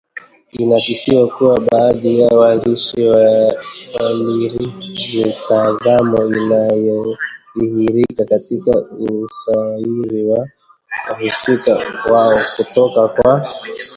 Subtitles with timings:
[0.53, 8.71] Inakisiwa kuwa baadhi ya waandishi walirithi mitazamo inayodhihirika katika
[9.09, 10.47] usawiri wa
[11.11, 13.47] wahusika wao kutoka kwa